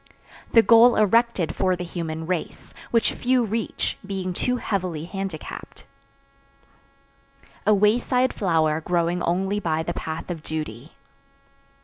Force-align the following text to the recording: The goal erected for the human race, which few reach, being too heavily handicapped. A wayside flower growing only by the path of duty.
The 0.53 0.63
goal 0.63 0.95
erected 0.95 1.53
for 1.55 1.75
the 1.75 1.83
human 1.83 2.25
race, 2.25 2.73
which 2.89 3.13
few 3.13 3.43
reach, 3.45 3.99
being 4.03 4.33
too 4.33 4.55
heavily 4.57 5.05
handicapped. 5.05 5.85
A 7.67 7.73
wayside 7.75 8.33
flower 8.33 8.81
growing 8.81 9.21
only 9.21 9.59
by 9.59 9.83
the 9.83 9.93
path 9.93 10.31
of 10.31 10.41
duty. 10.41 10.93